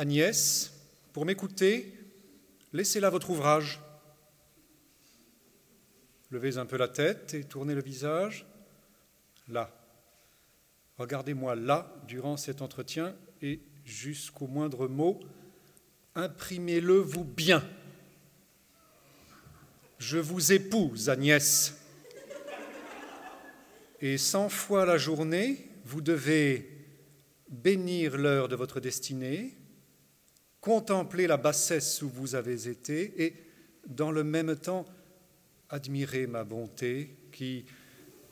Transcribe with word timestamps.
Agnès, 0.00 0.72
pour 1.12 1.26
m'écouter, 1.26 1.92
laissez 2.72 3.00
là 3.00 3.10
votre 3.10 3.28
ouvrage. 3.28 3.78
Levez 6.30 6.56
un 6.56 6.64
peu 6.64 6.78
la 6.78 6.88
tête 6.88 7.34
et 7.34 7.44
tournez 7.44 7.74
le 7.74 7.82
visage. 7.82 8.46
Là. 9.46 9.70
Regardez-moi 10.96 11.54
là 11.54 11.94
durant 12.08 12.38
cet 12.38 12.62
entretien 12.62 13.14
et 13.42 13.60
jusqu'au 13.84 14.46
moindre 14.46 14.88
mot, 14.88 15.20
imprimez-le 16.14 16.94
vous 16.94 17.24
bien. 17.24 17.62
Je 19.98 20.16
vous 20.16 20.50
épouse, 20.50 21.10
Agnès. 21.10 21.78
Et 24.00 24.16
cent 24.16 24.48
fois 24.48 24.86
la 24.86 24.96
journée, 24.96 25.68
vous 25.84 26.00
devez 26.00 26.86
bénir 27.50 28.16
l'heure 28.16 28.48
de 28.48 28.56
votre 28.56 28.80
destinée, 28.80 29.59
contempler 30.60 31.26
la 31.26 31.36
bassesse 31.36 32.02
où 32.02 32.08
vous 32.08 32.34
avez 32.34 32.68
été 32.68 33.24
et, 33.24 33.34
dans 33.86 34.10
le 34.10 34.24
même 34.24 34.56
temps, 34.56 34.84
admirer 35.68 36.26
ma 36.26 36.44
bonté 36.44 37.16
qui, 37.32 37.64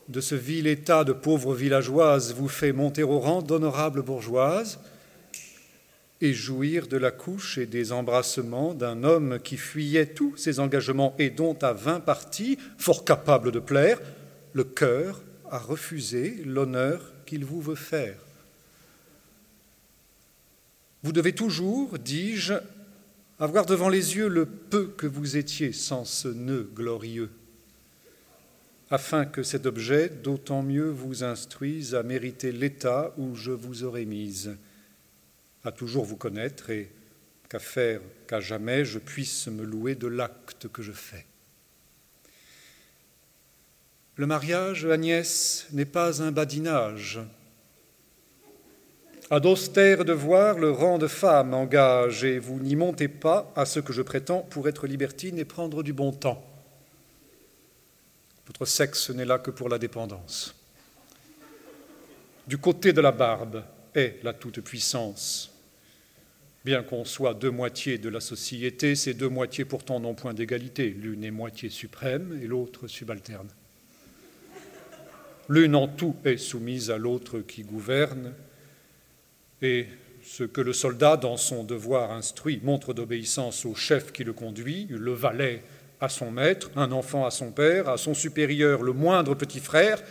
de 0.09 0.21
ce 0.21 0.35
vil 0.35 0.67
état 0.67 1.05
de 1.05 1.13
pauvre 1.13 1.55
villageoise, 1.55 2.35
vous 2.35 2.49
fait 2.49 2.73
monter 2.73 3.03
au 3.03 3.19
rang 3.19 3.43
d'honorable 3.43 4.03
bourgeoise 4.03 4.79
et 6.21 6.35
jouir 6.35 6.89
de 6.89 6.97
la 6.97 7.13
couche 7.13 7.59
et 7.59 7.67
des 7.67 7.93
embrassements 7.93 8.75
d'un 8.75 9.05
homme 9.05 9.39
qui 9.39 9.57
fuyait 9.57 10.07
tous 10.07 10.37
ses 10.37 10.59
engagements 10.59 11.15
et 11.19 11.31
dont, 11.31 11.57
à 11.63 11.73
vingt 11.73 12.01
parties, 12.01 12.59
fort 12.77 13.05
capable 13.05 13.53
de 13.53 13.61
plaire, 13.61 14.01
le 14.53 14.65
cœur 14.65 15.23
a 15.51 15.59
refusé 15.59 16.43
l'honneur 16.45 17.13
qu'il 17.25 17.45
vous 17.45 17.61
veut 17.61 17.77
faire. 17.77 18.28
Vous 21.03 21.13
devez 21.13 21.33
toujours, 21.33 21.99
dis-je, 21.99 22.55
avoir 23.39 23.67
devant 23.67 23.89
les 23.89 24.17
yeux 24.17 24.29
le 24.29 24.47
peu 24.47 24.89
que 24.89 25.07
vous 25.07 25.37
étiez 25.37 25.73
sans 25.73 26.05
ce 26.05 26.29
nœud 26.29 26.69
glorieux, 26.75 27.31
afin 28.91 29.25
que 29.25 29.43
cet 29.43 29.67
objet 29.67 30.09
d'autant 30.09 30.63
mieux 30.63 30.91
vous 30.91 31.23
instruise 31.23 31.95
à 31.95 32.03
mériter 32.03 32.51
l'état 32.51 33.15
où 33.17 33.37
je 33.37 33.53
vous 33.53 33.85
aurai 33.85 34.07
mise, 34.07 34.57
à 35.63 35.71
toujours 35.71 36.05
vous 36.05 36.17
connaître 36.17 36.71
et 36.71 36.91
qu'à 37.49 37.61
faire 37.61 38.01
qu'à 38.27 38.41
jamais 38.41 38.85
je 38.85 38.99
puisse 38.99 39.47
me 39.47 39.65
louer 39.65 39.95
de 39.95 40.09
l'acte 40.09 40.69
que 40.69 40.83
je 40.83 40.93
fais. 40.93 41.25
Le 44.17 44.27
mariage, 44.27 44.85
Agnès, 44.85 45.69
n'est 45.71 45.85
pas 45.85 46.23
un 46.23 46.33
badinage, 46.33 47.21
à 49.31 49.41
d'austères 49.41 50.05
devoirs, 50.05 50.59
le 50.59 50.71
rang 50.71 50.99
de 50.99 51.07
femme 51.07 51.53
engage, 51.53 52.25
et 52.25 52.39
vous 52.39 52.59
n'y 52.61 52.77
montez 52.77 53.09
pas 53.09 53.53
à 53.57 53.67
ce 53.67 53.81
que 53.81 53.93
je 53.93 54.03
prétends 54.03 54.41
pour 54.41 54.69
être 54.69 54.87
libertine 54.87 55.39
et 55.39 55.45
prendre 55.45 55.83
du 55.83 55.93
bon 55.93 56.13
temps. 56.13 56.45
Votre 58.47 58.65
sexe 58.65 59.11
n'est 59.11 59.27
là 59.27 59.39
que 59.39 59.51
pour 59.51 59.69
la 59.69 59.79
dépendance. 59.79 60.55
Du 62.47 62.57
côté 62.57 62.95
de 62.95 63.03
la 63.03 63.13
barbe 63.13 63.63
est 63.95 64.21
la 64.23 64.33
toute-puissance. 64.33 65.53
Bien 66.65 66.83
qu'on 66.83 67.05
soit 67.05 67.35
deux 67.35 67.51
moitiés 67.51 67.99
de 67.99 68.09
la 68.09 68.21
société, 68.21 68.95
ces 68.95 69.13
deux 69.13 69.29
moitiés 69.29 69.67
pourtant 69.67 70.01
n'ont 70.01 70.15
point 70.15 70.33
d'égalité. 70.33 70.89
L'une 70.89 71.25
est 71.25 71.31
moitié 71.31 71.69
suprême 71.69 72.39
et 72.43 72.47
l'autre 72.47 72.89
subalterne. 72.89 73.49
L'une 75.51 75.77
en 75.77 75.89
tout 75.89 76.17
est 76.25 76.39
soumise 76.39 76.91
à 76.91 76.97
l'autre 76.97 77.41
qui 77.41 77.63
gouverne, 77.63 78.33
et 79.63 79.87
ce 80.23 80.45
que 80.45 80.61
le 80.61 80.73
soldat, 80.73 81.17
dans 81.17 81.37
son 81.37 81.65
devoir 81.65 82.13
instruit, 82.13 82.61
montre 82.63 82.93
d'obéissance 82.93 83.65
au 83.65 83.75
chef 83.75 84.13
qui 84.13 84.25
le 84.25 84.33
conduit, 84.33 84.87
le 84.91 85.13
valet 85.13 85.63
à 86.01 86.09
son 86.09 86.31
maître, 86.31 86.71
un 86.77 86.93
enfant 86.93 87.27
à 87.27 87.31
son 87.31 87.51
père, 87.51 87.89
à 87.89 87.99
son 87.99 88.15
supérieur, 88.15 88.83
le 88.83 88.93
moindre 88.93 89.35
petit 89.35 89.61
frère, 89.61 90.03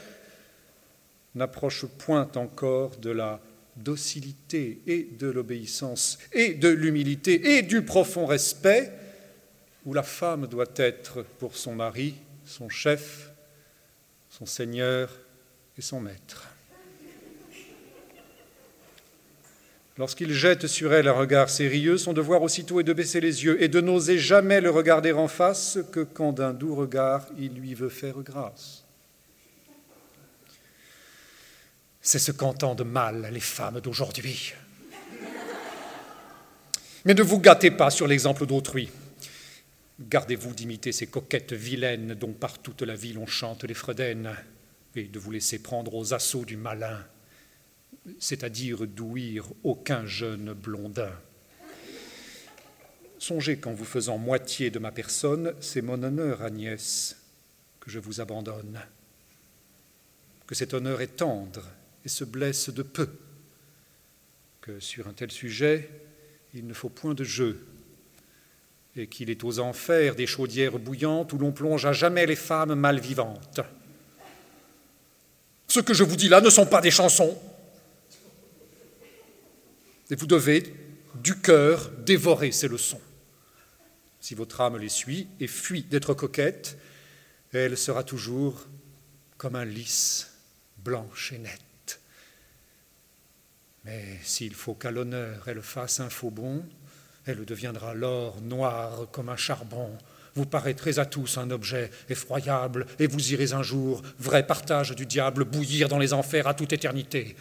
n'approche 1.36 1.86
point 1.86 2.30
encore 2.36 2.98
de 2.98 3.12
la 3.12 3.40
docilité 3.76 4.82
et 4.88 5.04
de 5.04 5.28
l'obéissance 5.28 6.18
et 6.34 6.56
de 6.56 6.70
l'humilité 6.70 7.58
et 7.58 7.62
du 7.62 7.84
profond 7.84 8.26
respect 8.26 8.92
où 9.86 9.94
la 9.94 10.04
femme 10.04 10.48
doit 10.48 10.66
être 10.76 11.24
pour 11.40 11.56
son 11.56 11.76
mari, 11.76 12.16
son 12.44 12.70
chef, 12.70 13.32
son 14.30 14.46
seigneur 14.46 15.10
et 15.78 15.82
son 15.82 16.02
maître. 16.02 16.50
Lorsqu'il 19.98 20.32
jette 20.32 20.68
sur 20.68 20.94
elle 20.94 21.08
un 21.08 21.14
regard 21.14 21.50
sérieux, 21.50 21.98
son 21.98 22.14
devoir 22.14 22.44
aussitôt 22.44 22.80
est 22.80 22.84
de 22.84 22.94
baisser 22.94 23.20
les 23.20 23.44
yeux 23.44 23.62
et 23.64 23.68
de 23.68 23.82
n'oser 23.82 24.20
jamais 24.20 24.62
le 24.62 24.70
regarder 24.70 25.12
en 25.12 25.28
face 25.28 25.80
que 25.92 26.02
quand 26.02 26.34
d'un 26.34 26.54
doux 26.54 26.76
regard 26.76 27.26
il 27.40 27.54
lui 27.56 27.74
veut 27.74 27.90
faire 27.90 28.20
grâce. 28.22 28.86
C'est 32.00 32.20
ce 32.20 32.32
qu'entendent 32.32 32.86
mal 32.86 33.28
les 33.34 33.40
femmes 33.40 33.82
d'aujourd'hui. 33.82 34.54
Mais 37.04 37.16
ne 37.16 37.24
vous 37.24 37.40
gâtez 37.40 37.72
pas 37.72 37.90
sur 37.90 38.06
l'exemple 38.06 38.46
d'autrui. 38.46 38.90
Gardez-vous 40.00 40.54
d'imiter 40.54 40.92
ces 40.92 41.08
coquettes 41.08 41.54
vilaines 41.54 42.14
dont 42.14 42.34
par 42.34 42.60
toute 42.60 42.84
la 42.84 42.94
ville 42.94 43.18
on 43.18 43.26
chante 43.26 43.64
les 43.64 43.74
fredaines, 43.74 44.36
et 44.96 45.06
de 45.06 45.20
vous 45.20 45.32
laisser 45.32 45.60
prendre 45.60 45.96
aux 45.96 46.14
assauts 46.14 46.46
du 46.46 46.56
malin 46.56 47.04
c'est-à-dire 48.20 48.88
d'ouïr 48.88 49.46
aucun 49.64 50.06
jeune 50.06 50.54
blondin. 50.54 51.12
Songez 53.20 53.58
qu'en 53.58 53.74
vous 53.74 53.86
faisant 53.86 54.18
moitié 54.18 54.70
de 54.70 54.80
ma 54.80 54.92
personne, 54.92 55.54
c'est 55.60 55.82
mon 55.82 56.02
honneur, 56.04 56.42
Agnès, 56.42 57.18
que 57.80 57.90
je 57.90 58.00
vous 58.00 58.22
abandonne, 58.22 58.80
que 60.46 60.56
cet 60.56 60.74
honneur 60.74 61.02
est 61.02 61.18
tendre 61.18 61.64
et 62.06 62.10
se 62.10 62.24
blesse 62.24 62.70
de 62.70 62.84
peu, 62.84 63.10
que 64.62 64.80
sur 64.80 65.08
un 65.08 65.14
tel 65.14 65.32
sujet, 65.32 65.90
il 66.54 66.68
ne 66.68 66.74
faut 66.74 66.90
point 66.90 67.14
de 67.14 67.24
jeu, 67.24 67.66
et 68.96 69.08
qu'il 69.08 69.30
est 69.30 69.44
aux 69.44 69.60
enfers 69.60 70.16
des 70.16 70.28
chaudières 70.28 70.80
bouillantes 70.80 71.34
où 71.34 71.38
l'on 71.38 71.52
plonge 71.52 71.86
à 71.86 71.94
jamais 71.94 72.26
les 72.26 72.36
femmes 72.36 72.76
mal 72.76 73.00
vivantes. 73.00 73.60
Ce 75.68 75.80
que 75.80 75.94
je 75.94 76.04
vous 76.04 76.16
dis 76.16 76.30
là 76.30 76.42
ne 76.42 76.50
sont 76.50 76.66
pas 76.66 76.82
des 76.82 76.92
chansons, 76.92 77.38
et 80.10 80.16
vous 80.16 80.28
devez, 80.28 80.74
du 81.16 81.36
cœur, 81.40 81.90
dévorer 82.06 82.52
ces 82.52 82.68
leçons. 82.68 83.02
Si 84.20 84.36
votre 84.36 84.62
âme 84.62 84.78
les 84.78 84.90
suit 84.90 85.28
et 85.40 85.48
fuit 85.48 85.84
d'être 85.84 86.14
coquette, 86.14 86.78
elle 87.52 87.78
sera 87.78 88.04
toujours 88.04 88.68
comme 89.38 89.56
un 89.56 89.66
lys, 89.66 90.32
blanche 90.84 91.34
et 91.34 91.38
nette. 91.38 92.00
Mais 93.86 94.20
s'il 94.24 94.54
faut 94.54 94.74
qu'à 94.74 94.92
l'honneur 94.92 95.44
elle 95.48 95.62
fasse 95.62 96.00
un 96.00 96.10
faux 96.10 96.32
bond, 96.32 96.66
elle 97.26 97.46
deviendra 97.46 97.94
l'or 97.94 98.42
noir 98.42 99.08
comme 99.12 99.30
un 99.30 99.38
charbon. 99.38 99.98
Vous 100.36 100.46
paraîtrez 100.46 101.00
à 101.00 101.06
tous 101.06 101.38
un 101.38 101.50
objet 101.52 101.90
effroyable, 102.10 102.86
et 103.00 103.08
vous 103.08 103.34
irez 103.34 103.54
un 103.54 103.64
jour, 103.64 104.02
vrai 104.20 104.46
partage 104.46 104.96
du 104.96 105.06
diable, 105.06 105.46
bouillir 105.46 105.90
dans 105.90 106.00
les 106.00 106.14
enfers 106.14 106.48
à 106.48 106.54
toute 106.54 106.74
éternité 106.74 107.36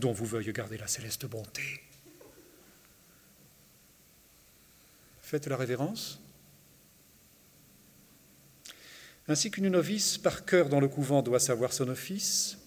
dont 0.00 0.12
vous 0.12 0.26
veuillez 0.26 0.52
garder 0.52 0.78
la 0.78 0.88
céleste 0.88 1.26
bonté. 1.26 1.62
Faites 5.20 5.46
la 5.46 5.56
révérence. 5.56 6.20
Ainsi 9.28 9.52
qu'une 9.52 9.68
novice 9.68 10.18
par 10.18 10.44
cœur 10.44 10.68
dans 10.68 10.80
le 10.80 10.88
couvent 10.88 11.22
doit 11.22 11.38
savoir 11.38 11.72
son 11.72 11.88
office, 11.88 12.58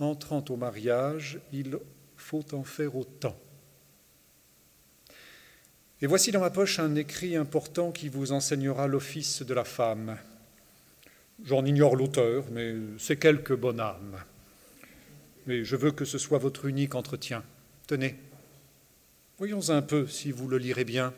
entrant 0.00 0.44
au 0.48 0.56
mariage, 0.56 1.38
il 1.52 1.78
faut 2.16 2.44
en 2.54 2.64
faire 2.64 2.96
autant. 2.96 3.38
Et 6.00 6.06
voici 6.06 6.32
dans 6.32 6.40
ma 6.40 6.50
poche 6.50 6.80
un 6.80 6.96
écrit 6.96 7.36
important 7.36 7.92
qui 7.92 8.08
vous 8.08 8.32
enseignera 8.32 8.88
l'office 8.88 9.42
de 9.42 9.54
la 9.54 9.64
femme. 9.64 10.16
J'en 11.44 11.64
ignore 11.64 11.94
l'auteur, 11.94 12.44
mais 12.50 12.74
c'est 12.98 13.18
quelque 13.18 13.52
bonne 13.52 13.78
âme 13.78 14.18
mais 15.48 15.64
je 15.64 15.76
veux 15.76 15.90
que 15.90 16.04
ce 16.04 16.18
soit 16.18 16.36
votre 16.36 16.66
unique 16.66 16.94
entretien. 16.94 17.42
Tenez, 17.86 18.16
voyons 19.38 19.70
un 19.70 19.80
peu 19.80 20.06
si 20.06 20.30
vous 20.30 20.46
le 20.46 20.58
lirez 20.58 20.84
bien. 20.84 21.14